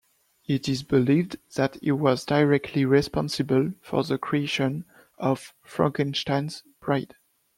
It 0.47 0.67
is 0.67 0.81
believed 0.81 1.37
that 1.57 1.77
he 1.79 1.91
was 1.91 2.25
directly 2.25 2.85
responsible 2.85 3.73
for 3.81 4.03
the 4.03 4.17
creation 4.17 4.83
of 5.19 5.53
"Frankenstein's 5.63 6.63
Bride". 6.79 7.13